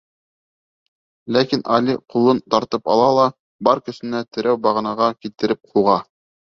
Ләкин 1.37 1.61
Али 1.75 1.95
ҡулын 2.15 2.41
тартып 2.55 2.91
ала 2.97 3.07
ла 3.21 3.29
бар 3.69 3.85
көсөнә 3.91 4.27
терәү 4.35 4.61
бағанаға 4.69 5.15
килтереп 5.23 5.65
һуға. 5.77 6.03